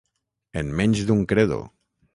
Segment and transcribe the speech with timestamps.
[0.61, 1.65] En menys d'un credo.